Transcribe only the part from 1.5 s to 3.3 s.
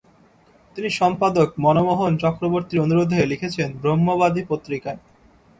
মনোমোহন চক্রবর্তীর অনুরোধে